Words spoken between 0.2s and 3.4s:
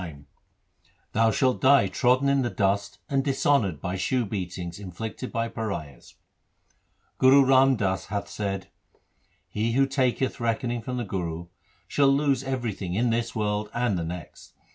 HAR GOBIND 9 Thou shalt die trodden in the dust and